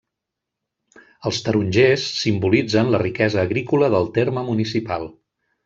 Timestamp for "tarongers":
1.49-2.07